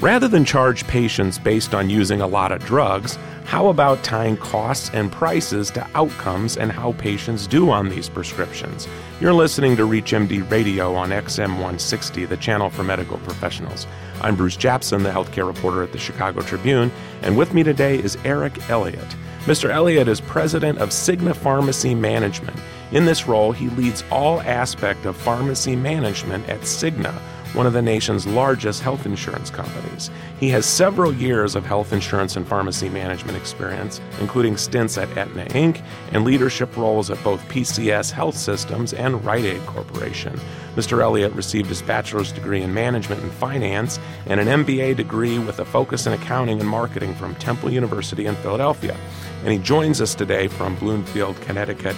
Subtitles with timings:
[0.00, 4.90] Rather than charge patients based on using a lot of drugs, how about tying costs
[4.92, 8.86] and prices to outcomes and how patients do on these prescriptions?
[9.20, 13.88] You're listening to ReachMD Radio on XM 160, the channel for medical professionals.
[14.20, 16.92] I'm Bruce Japsen, the healthcare reporter at the Chicago Tribune,
[17.22, 19.16] and with me today is Eric Elliott.
[19.46, 19.68] Mr.
[19.68, 22.56] Elliott is president of Cigna Pharmacy Management.
[22.92, 27.20] In this role, he leads all aspect of pharmacy management at Cigna
[27.54, 30.10] one of the nation's largest health insurance companies.
[30.38, 35.46] He has several years of health insurance and pharmacy management experience, including stints at Aetna
[35.46, 35.82] Inc.
[36.12, 40.38] and leadership roles at both PCS Health Systems and Rite Aid Corporation.
[40.76, 41.02] Mr.
[41.02, 45.64] Elliott received his bachelor's degree in management and finance and an MBA degree with a
[45.64, 48.96] focus in accounting and marketing from Temple University in Philadelphia.
[49.42, 51.96] And he joins us today from Bloomfield, Connecticut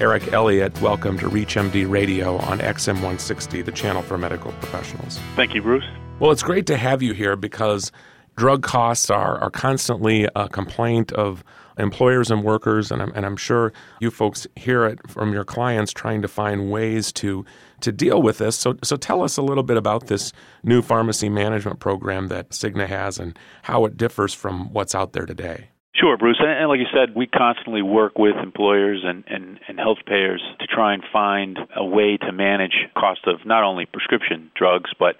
[0.00, 5.20] Eric Elliott, welcome to ReachMD Radio on XM 160, the channel for medical professionals.
[5.36, 5.84] Thank you, Bruce.
[6.18, 7.92] Well, it's great to have you here because
[8.36, 11.44] drug costs are, are constantly a complaint of
[11.78, 15.92] employers and workers, and I'm, and I'm sure you folks hear it from your clients
[15.92, 17.44] trying to find ways to
[17.80, 18.56] to deal with this.
[18.56, 22.86] So, so tell us a little bit about this new pharmacy management program that Cigna
[22.86, 25.68] has and how it differs from what's out there today.
[25.94, 26.38] Sure, Bruce.
[26.40, 30.42] And, and like you said, we constantly work with employers and, and, and health payers
[30.58, 35.16] to try and find a way to manage cost of not only prescription drugs, but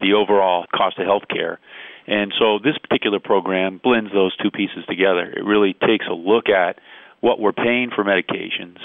[0.00, 1.58] the overall cost of health care.
[2.06, 5.32] And so this particular program blends those two pieces together.
[5.36, 6.78] It really takes a look at
[7.20, 8.78] what we're paying for medications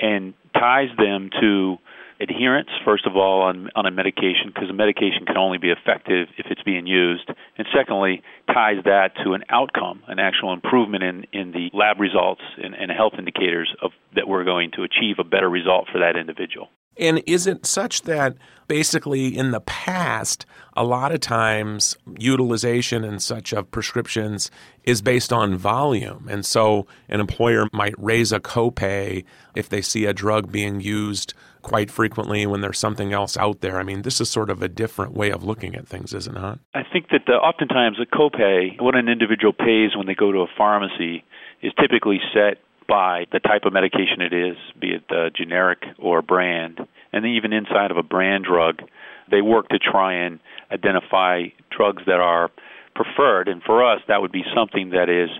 [0.00, 1.78] and ties them to
[2.20, 6.28] adherence, first of all, on, on a medication, because a medication can only be effective
[6.36, 7.28] if it's being used.
[7.56, 12.42] And secondly, ties that to an outcome, an actual improvement in, in the lab results
[12.62, 16.16] and, and health indicators of that we're going to achieve a better result for that
[16.16, 16.68] individual.
[16.98, 20.44] And is it such that basically in the past,
[20.76, 24.50] a lot of times utilization and such of prescriptions
[24.82, 26.26] is based on volume?
[26.28, 29.24] And so an employer might raise a copay
[29.54, 33.78] if they see a drug being used quite frequently when there's something else out there.
[33.78, 36.34] I mean, this is sort of a different way of looking at things, is it
[36.34, 36.58] not?
[36.74, 40.40] I think that the, oftentimes a copay, what an individual pays when they go to
[40.40, 41.24] a pharmacy,
[41.62, 42.58] is typically set
[42.88, 46.80] by the type of medication it is, be it uh, generic or brand.
[47.12, 48.82] And even inside of a brand drug,
[49.30, 50.40] they work to try and
[50.72, 52.50] identify drugs that are
[52.94, 53.48] preferred.
[53.48, 55.30] And for us, that would be something that is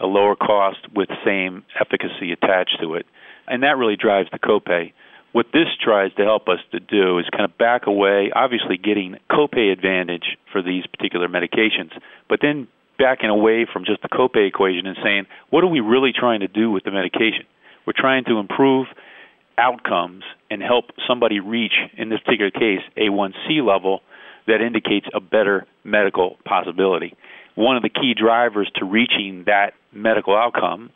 [0.00, 3.06] a lower cost with same efficacy attached to it.
[3.46, 4.92] And that really drives the copay.
[5.34, 9.16] What this tries to help us to do is kind of back away, obviously getting
[9.28, 11.90] copay advantage for these particular medications,
[12.28, 12.68] but then
[13.00, 16.46] backing away from just the copay equation and saying, what are we really trying to
[16.46, 17.46] do with the medication?
[17.84, 18.86] We're trying to improve
[19.58, 24.02] outcomes and help somebody reach, in this particular case, A1C level
[24.46, 27.16] that indicates a better medical possibility.
[27.56, 30.90] One of the key drivers to reaching that medical outcome,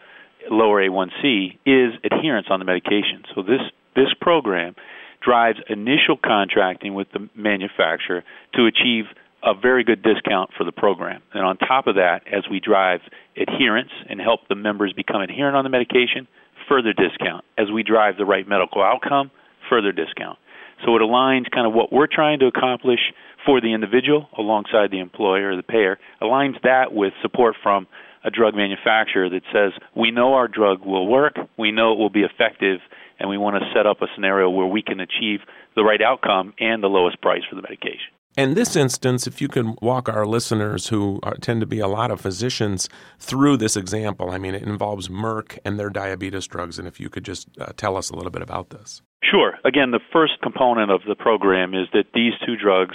[0.48, 3.24] lower A1C, is adherence on the medication.
[3.34, 3.62] So this
[3.94, 4.74] this program
[5.22, 8.22] drives initial contracting with the manufacturer
[8.54, 9.06] to achieve
[9.42, 11.22] a very good discount for the program.
[11.32, 13.00] And on top of that, as we drive
[13.36, 16.26] adherence and help the members become adherent on the medication,
[16.68, 17.44] further discount.
[17.56, 19.30] As we drive the right medical outcome,
[19.70, 20.38] further discount.
[20.84, 23.00] So it aligns kind of what we're trying to accomplish
[23.44, 27.86] for the individual alongside the employer or the payer, aligns that with support from
[28.24, 32.10] a drug manufacturer that says, we know our drug will work, we know it will
[32.10, 32.80] be effective,
[33.18, 35.40] and we want to set up a scenario where we can achieve
[35.74, 38.12] the right outcome and the lowest price for the medication.
[38.36, 41.88] In this instance, if you can walk our listeners, who are, tend to be a
[41.88, 46.78] lot of physicians, through this example, I mean, it involves Merck and their diabetes drugs,
[46.78, 49.02] and if you could just uh, tell us a little bit about this.
[49.24, 49.54] Sure.
[49.64, 52.94] Again, the first component of the program is that these two drugs,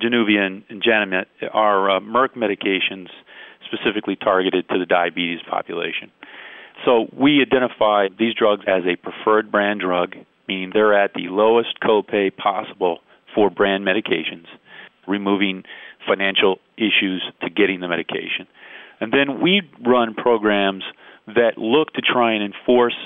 [0.00, 3.08] Januvia and Janumet, are uh, Merck medications
[3.66, 6.10] specifically targeted to the diabetes population.
[6.84, 10.14] So we identify these drugs as a preferred brand drug,
[10.46, 12.98] meaning they're at the lowest copay possible
[13.34, 14.46] for brand medications,
[15.06, 15.64] removing
[16.06, 18.46] financial issues to getting the medication.
[19.00, 20.84] And then we run programs
[21.26, 22.96] that look to try and enforce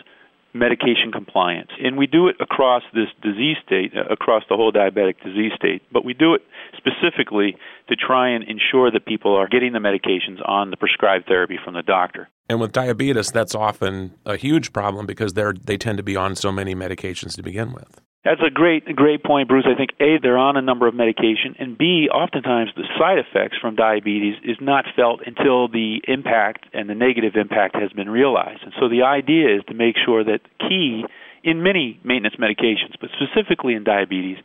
[0.55, 1.71] medication compliance.
[1.83, 5.83] And we do it across this disease state, uh, across the whole diabetic disease state,
[5.93, 6.43] but we do it
[6.77, 7.57] specifically
[7.89, 11.75] to try and ensure that people are getting the medications on the prescribed therapy from
[11.75, 12.29] the doctor.
[12.49, 16.37] And with diabetes, that's often a huge problem because they're they tend to be on
[16.37, 18.01] so many medications to begin with.
[18.25, 19.67] That's a great, great point, Bruce.
[19.67, 23.57] I think A, they're on a number of medication, and B, oftentimes the side effects
[23.61, 28.63] from diabetes is not felt until the impact and the negative impact has been realized.
[28.63, 31.05] And so the idea is to make sure that key
[31.43, 34.39] in many maintenance medications, but specifically in diabetes,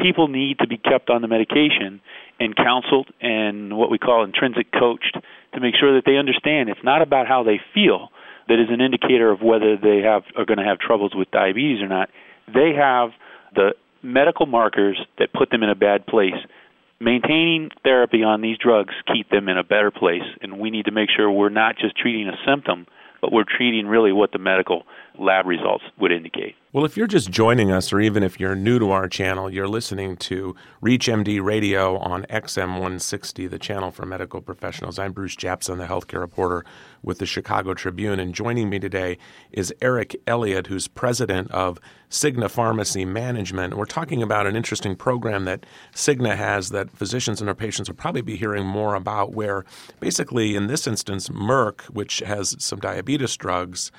[0.00, 2.00] people need to be kept on the medication
[2.40, 5.16] and counseled and what we call intrinsic coached
[5.54, 8.08] to make sure that they understand it's not about how they feel
[8.48, 11.80] that is an indicator of whether they have are going to have troubles with diabetes
[11.80, 12.08] or not.
[12.52, 13.10] They have
[13.54, 16.34] the medical markers that put them in a bad place.
[17.00, 20.90] Maintaining therapy on these drugs keep them in a better place, and we need to
[20.90, 22.86] make sure we're not just treating a symptom,
[23.20, 24.84] but we're treating really what the medical
[25.20, 26.56] lab results would indicate.
[26.72, 29.68] Well, if you're just joining us, or even if you're new to our channel, you're
[29.68, 34.98] listening to ReachMD Radio on XM 160, the channel for medical professionals.
[34.98, 36.64] I'm Bruce Japsen, the healthcare reporter
[37.02, 39.18] with the Chicago Tribune, and joining me today
[39.50, 41.78] is Eric Elliott, who's president of
[42.08, 43.76] Cigna Pharmacy Management.
[43.76, 47.96] We're talking about an interesting program that Cigna has that physicians and their patients will
[47.96, 49.64] probably be hearing more about, where
[49.98, 53.90] basically, in this instance, Merck, which has some diabetes drugs,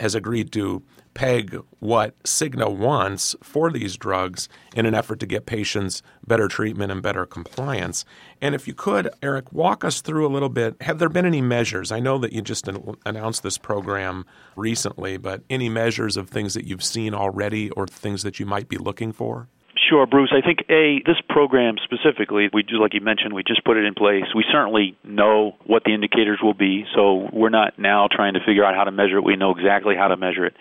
[0.00, 0.82] has agreed to
[1.14, 6.92] peg what Cigna wants for these drugs in an effort to get patients better treatment
[6.92, 8.04] and better compliance.
[8.40, 10.80] And if you could, Eric, walk us through a little bit.
[10.82, 11.90] Have there been any measures?
[11.90, 12.68] I know that you just
[13.04, 18.22] announced this program recently, but any measures of things that you've seen already or things
[18.22, 19.48] that you might be looking for?
[19.88, 20.32] Sure, Bruce.
[20.36, 23.84] I think a this program specifically, we just like you mentioned, we just put it
[23.84, 24.24] in place.
[24.34, 28.64] We certainly know what the indicators will be, so we're not now trying to figure
[28.64, 29.24] out how to measure it.
[29.24, 30.54] We know exactly how to measure it.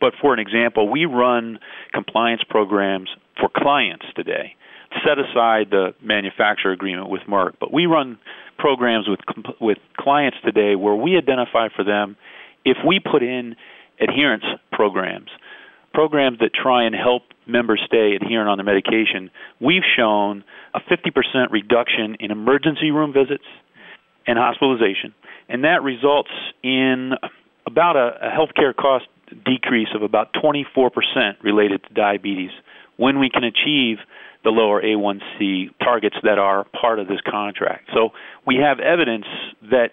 [0.00, 1.60] But for an example, we run
[1.92, 3.08] compliance programs
[3.38, 4.56] for clients today.
[5.06, 8.18] Set aside the manufacturer agreement with Merck, but we run
[8.58, 9.20] programs with
[9.60, 12.16] with clients today where we identify for them
[12.64, 13.54] if we put in
[14.00, 15.28] adherence programs
[15.92, 19.30] programs that try and help members stay adherent on their medication,
[19.60, 20.44] we've shown
[20.74, 23.44] a 50% reduction in emergency room visits
[24.26, 25.14] and hospitalization,
[25.48, 26.30] and that results
[26.62, 27.12] in
[27.66, 29.06] about a, a healthcare cost
[29.44, 30.90] decrease of about 24%
[31.42, 32.50] related to diabetes
[32.96, 33.98] when we can achieve
[34.44, 37.88] the lower A1C targets that are part of this contract.
[37.94, 38.10] So
[38.46, 39.26] we have evidence
[39.70, 39.90] that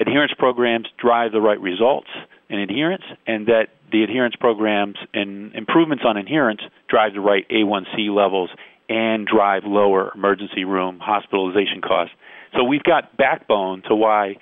[0.00, 2.08] adherence programs drive the right results
[2.48, 8.14] in adherence and that the adherence programs and improvements on adherence drive the right A1C
[8.14, 8.50] levels
[8.88, 12.14] and drive lower emergency room hospitalization costs.
[12.56, 14.36] So we've got backbone to why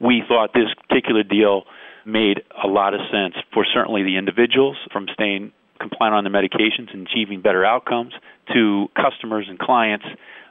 [0.00, 1.64] we thought this particular deal
[2.04, 6.92] made a lot of sense for certainly the individuals from staying compliant on their medications
[6.92, 8.12] and achieving better outcomes
[8.52, 10.06] to customers and clients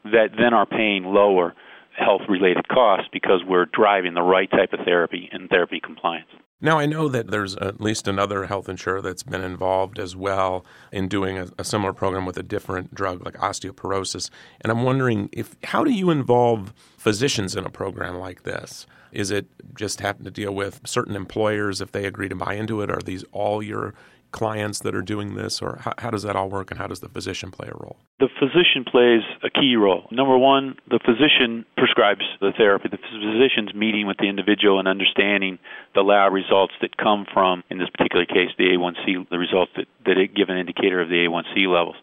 [0.06, 1.54] that then are paying lower
[1.98, 6.30] health related costs because we're driving the right type of therapy and therapy compliance.
[6.60, 10.66] Now, I know that there's at least another health insurer that's been involved as well
[10.92, 14.32] in doing a, a, similar program with a different drug like osteoporosis.
[14.62, 18.88] And I'm wondering if how do you involve physicians in a program like this?
[19.12, 19.46] Is it
[19.76, 22.90] just happen to deal with certain employers if they agree to buy into it?
[22.90, 23.94] Are these all your
[24.32, 27.00] clients that are doing this, or how, how, does that all work, and how does
[27.00, 27.98] the physician play a role?
[28.20, 30.08] The physician plays a key role.
[30.12, 32.90] Number one, the physician prescribes the therapy.
[32.90, 35.60] The physician's meeting with the individual and understanding
[35.96, 39.88] the lab results that come from, in this particular case, the A1C, the results that,
[40.06, 41.96] that give an indicator of the A1C levels.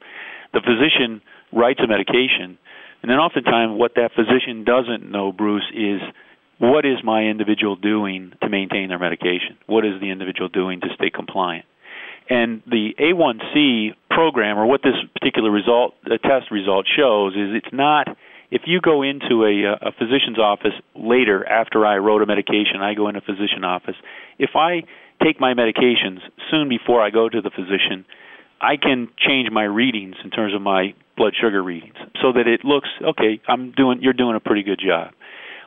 [0.52, 1.20] The physician
[1.52, 2.58] writes a medication,
[3.02, 6.00] and then oftentimes what that physician doesn't know, Bruce, is
[6.58, 9.58] what is my individual doing to maintain their medication?
[9.66, 11.66] What is the individual doing to stay compliant?
[12.28, 17.72] And the A1C program, or what this particular result, the test result shows, is it's
[17.72, 18.08] not.
[18.50, 22.80] If you go into a, uh, a physician's office later after I wrote a medication,
[22.80, 23.96] I go in a physician office.
[24.38, 24.84] If I
[25.22, 28.04] take my medications soon before I go to the physician,
[28.60, 32.64] I can change my readings in terms of my blood sugar readings so that it
[32.64, 33.40] looks okay.
[33.48, 34.00] I'm doing.
[34.00, 35.12] You're doing a pretty good job.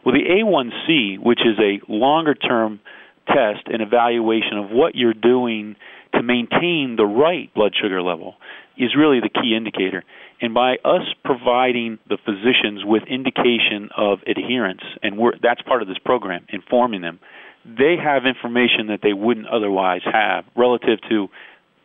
[0.06, 2.80] Well, the A1C, which is a longer term
[3.28, 5.76] test and evaluation of what you're doing
[6.18, 8.36] to maintain the right blood sugar level
[8.78, 10.04] is really the key indicator.
[10.42, 15.98] And by us providing the physicians with indication of adherence, and that's part of this
[16.04, 17.20] program, informing them,
[17.66, 21.28] they have information that they wouldn't otherwise have relative to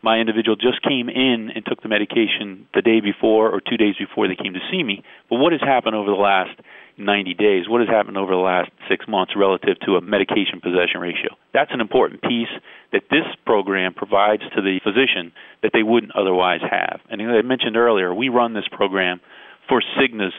[0.03, 3.95] my individual just came in and took the medication the day before or two days
[3.97, 5.01] before they came to see me.
[5.29, 6.59] But what has happened over the last
[6.97, 7.67] 90 days?
[7.67, 11.35] What has happened over the last six months relative to a medication possession ratio?
[11.53, 12.51] That's an important piece
[12.91, 15.31] that this program provides to the physician
[15.61, 17.01] that they wouldn't otherwise have.
[17.09, 19.19] And as I mentioned earlier, we run this program
[19.67, 20.33] for Cigna's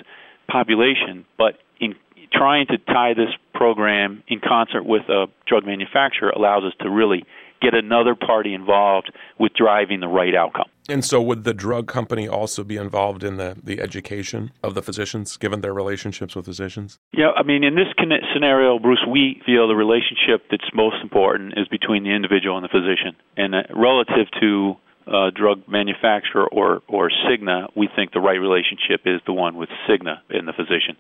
[0.49, 1.94] population, but in
[2.32, 7.25] trying to tie this program in concert with a drug manufacturer allows us to really
[7.62, 10.68] get another party involved with driving the right outcome.
[10.88, 14.83] And so, would the drug company also be involved in the, the education of the
[14.83, 16.99] physicians, given their relationships with physicians?
[17.12, 17.88] Yeah, I mean, in this
[18.35, 22.69] scenario, Bruce, we feel the relationship that's most important is between the individual and the
[22.69, 23.17] physician.
[23.37, 24.75] And uh, relative to
[25.07, 29.69] uh, drug manufacturer or or Cigna, we think the right relationship is the one with
[29.88, 30.97] Cigna and the physician.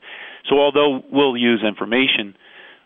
[0.48, 2.36] So although we'll use information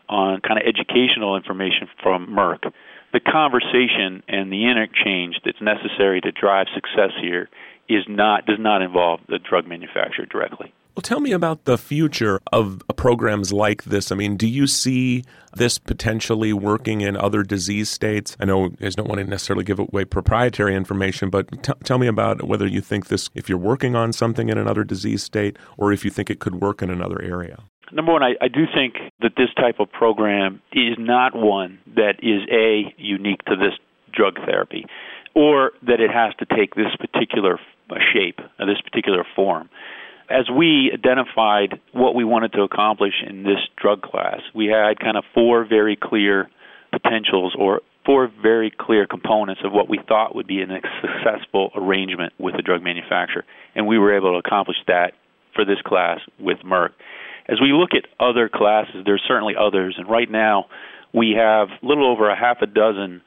[0.09, 2.73] on kind of educational information from Merck,
[3.13, 7.49] the conversation and the interchange that's necessary to drive success here
[7.89, 10.73] is not does not involve the drug manufacturer directly.
[10.99, 14.11] Well, tell me about the future of programs like this.
[14.11, 15.23] I mean, do you see
[15.55, 18.37] this potentially working in other disease states?
[18.41, 21.99] I know you guys don't want to necessarily give away proprietary information, but t- tell
[21.99, 25.57] me about whether you think this, if you're working on something in another disease state,
[25.77, 27.63] or if you think it could work in another area.
[27.93, 32.17] Number one, I, I do think that this type of program is not one that
[32.23, 33.75] is a unique to this
[34.13, 34.85] drug therapy,
[35.35, 37.59] or that it has to take this particular
[38.13, 39.71] shape, uh, this particular form
[40.31, 45.17] as we identified what we wanted to accomplish in this drug class, we had kind
[45.17, 46.51] of four very clear
[46.93, 50.67] potentials or four very clear components of what we thought would be a
[51.01, 53.45] successful arrangement with the drug manufacturer.
[53.75, 55.13] And we were able to accomplish that
[55.55, 56.91] for this class with Merck.
[57.49, 60.67] As we look at other classes, there's certainly others, and right now
[61.15, 63.23] we have a little over a half a dozen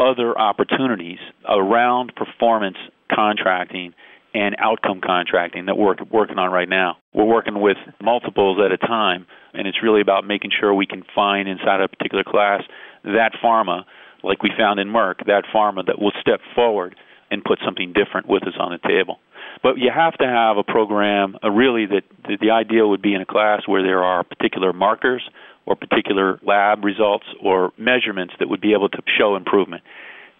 [0.00, 1.18] other opportunities
[1.48, 2.76] around performance
[3.14, 3.94] contracting
[4.34, 6.96] and outcome contracting that we're working on right now.
[7.14, 11.02] We're working with multiples at a time, and it's really about making sure we can
[11.14, 12.62] find inside a particular class
[13.04, 13.84] that pharma,
[14.22, 16.96] like we found in Merck, that pharma that will step forward
[17.30, 19.18] and put something different with us on the table.
[19.66, 22.04] But you have to have a program, uh, really, that
[22.40, 25.28] the, ideal would be in a class where there are particular markers
[25.66, 29.82] or particular lab results or measurements that would be able to show improvement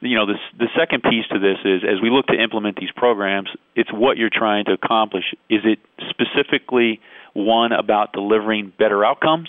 [0.00, 2.92] you know, this, the second piece to this is as we look to implement these
[2.94, 5.24] programs, it's what you're trying to accomplish.
[5.48, 5.78] Is it
[6.10, 7.00] specifically
[7.32, 9.48] one about delivering better outcomes?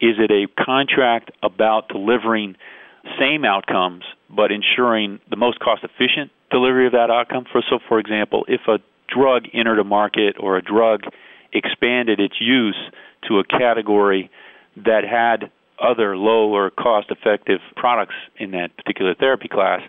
[0.00, 2.56] Is it a contract about delivering
[3.18, 7.46] same outcomes but ensuring the most cost efficient delivery of that outcome?
[7.50, 11.02] For so, for example, if a drug entered a market or a drug
[11.52, 12.78] expanded its use
[13.28, 14.30] to a category
[14.76, 15.50] that had
[15.82, 19.80] other low or cost effective products in that particular therapy class,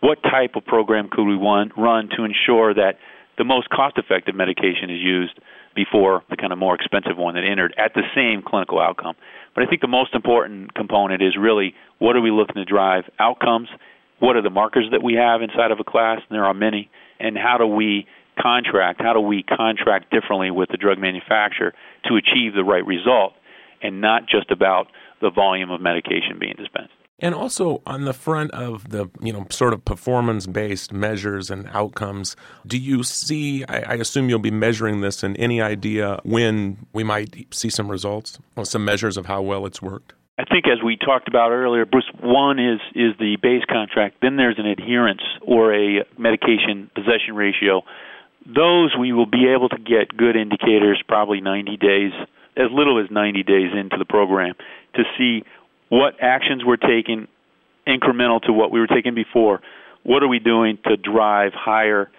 [0.00, 2.98] what type of program could we run to ensure that
[3.38, 5.38] the most cost effective medication is used
[5.74, 9.14] before the kind of more expensive one that entered at the same clinical outcome?
[9.54, 13.04] But I think the most important component is really what are we looking to drive
[13.18, 13.68] outcomes?
[14.18, 16.20] What are the markers that we have inside of a class?
[16.28, 16.90] And there are many.
[17.20, 18.06] And how do we
[18.40, 19.00] contract?
[19.02, 21.72] How do we contract differently with the drug manufacturer
[22.06, 23.34] to achieve the right result
[23.82, 24.86] and not just about
[25.22, 26.92] the volume of medication being dispensed.
[27.18, 31.68] And also on the front of the you know sort of performance based measures and
[31.72, 32.34] outcomes,
[32.66, 33.64] do you see?
[33.68, 35.22] I, I, assume you'll be measuring this.
[35.22, 39.66] And any idea when we might see some results or some measures of how well
[39.66, 40.14] it's worked?
[40.36, 44.16] I think as we talked about earlier, Bruce, one is is the base contract.
[44.20, 47.82] Then there's an adherence or a medication possession ratio.
[48.46, 52.12] Those we will be able to get good indicators probably 90 days,
[52.56, 54.54] as little as 90 days into the program
[54.94, 55.44] to see
[55.88, 57.28] what actions we're taking
[57.86, 59.60] incremental to what we were taking before.
[60.02, 62.10] What are we doing to drive higher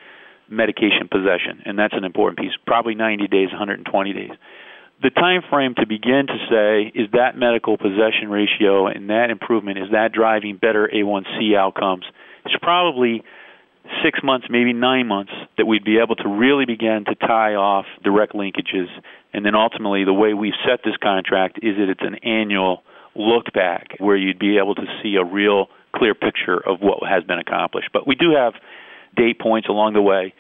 [0.50, 1.62] medication possession?
[1.66, 2.54] And that's an important piece.
[2.66, 4.32] Probably 90 days, 120 days.
[5.02, 9.78] The time frame to begin to say is that medical possession ratio and that improvement
[9.78, 12.06] is that driving better A1C outcomes?
[12.46, 13.24] It's probably
[14.04, 17.86] six months, maybe nine months, that we'd be able to really begin to tie off
[18.04, 18.88] direct linkages.
[19.34, 22.84] And then ultimately, the way we've set this contract is that it's an annual
[23.16, 27.24] look back where you'd be able to see a real clear picture of what has
[27.24, 27.90] been accomplished.
[27.94, 28.54] But we do have
[29.16, 30.34] date points along the way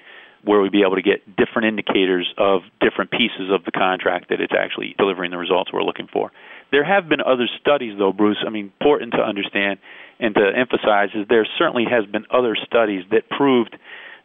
[0.43, 4.41] where we'd be able to get different indicators of different pieces of the contract that
[4.41, 6.31] it's actually delivering the results we're looking for.
[6.71, 8.43] There have been other studies, though, Bruce.
[8.45, 9.79] I mean, important to understand
[10.19, 13.75] and to emphasize is there certainly has been other studies that proved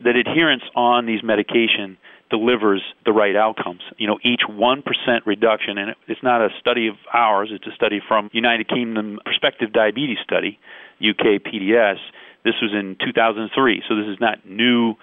[0.00, 1.97] that adherence on these medication
[2.30, 3.80] delivers the right outcomes.
[3.97, 4.83] You know, each 1%
[5.26, 9.73] reduction, and it's not a study of ours, it's a study from United Kingdom Prospective
[9.73, 10.59] Diabetes Study,
[11.00, 11.97] UK PDS.
[12.45, 14.95] This was in 2003, so this is not new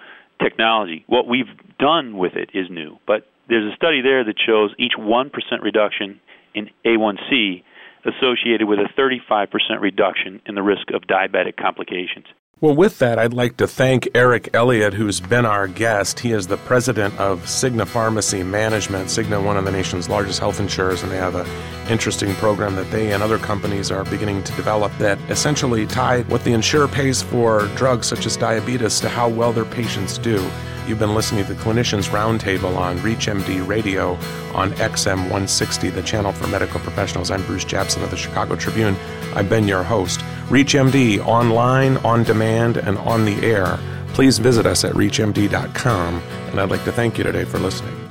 [0.42, 1.04] technology.
[1.06, 4.94] What we've done with it is new, but there's a study there that shows each
[4.98, 5.30] 1%
[5.62, 6.20] reduction
[6.54, 7.62] in A1C
[8.06, 9.48] associated with a 35%
[9.80, 12.26] reduction in the risk of diabetic complications.
[12.58, 16.20] Well, with that, I'd like to thank Eric Elliott, who's been our guest.
[16.20, 19.08] He is the president of Cigna Pharmacy Management.
[19.08, 21.46] Cigna, one of the nation's largest health insurers, and they have an
[21.90, 26.44] interesting program that they and other companies are beginning to develop that essentially tie what
[26.44, 30.38] the insurer pays for drugs such as diabetes to how well their patients do.
[30.86, 34.12] You've been listening to the Clinicians Roundtable on ReachMD Radio
[34.54, 37.30] on XM 160, the channel for medical professionals.
[37.30, 38.96] I'm Bruce Japsen of the Chicago Tribune.
[39.34, 40.20] I've been your host.
[40.48, 43.78] ReachMD online, on demand, and on the air
[44.16, 48.05] please visit us at reachmd.com, and I'd like to thank you today for listening.